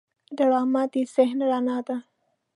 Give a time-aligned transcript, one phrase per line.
[0.37, 1.97] ډرامه د ذهن رڼا ده